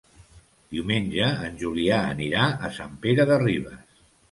Diumenge 0.71 1.27
en 1.49 1.59
Julià 1.61 2.01
anirà 2.15 2.49
a 2.69 2.73
Sant 2.81 2.99
Pere 3.07 3.31
de 3.35 3.41
Ribes. 3.47 4.05